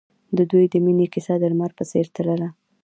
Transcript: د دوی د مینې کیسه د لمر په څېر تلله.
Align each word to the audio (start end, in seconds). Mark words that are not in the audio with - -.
د 0.37 0.39
دوی 0.51 0.65
د 0.73 0.75
مینې 0.85 1.07
کیسه 1.13 1.33
د 1.39 1.43
لمر 1.51 1.71
په 1.77 1.83
څېر 1.91 2.05
تلله. 2.15 2.49